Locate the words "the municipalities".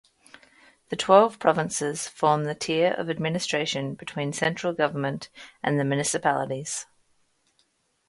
5.79-6.87